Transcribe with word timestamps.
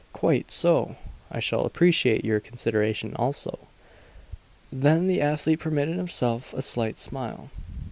"Quite 0.13 0.49
so! 0.49 0.95
I 1.29 1.39
shall 1.39 1.63
appreciate 1.63 2.25
your 2.25 2.39
consideration 2.39 3.15
also." 3.17 3.59
Then 4.71 5.05
the 5.07 5.21
athlete 5.21 5.59
permitted 5.59 5.95
himself 5.97 6.55
a 6.55 6.63
slight 6.63 6.99
smile. 6.99 7.51